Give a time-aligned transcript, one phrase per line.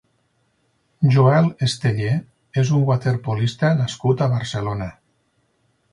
[1.15, 2.15] Joel Esteller
[2.63, 4.93] és un waterpolista nascut a Barcelona.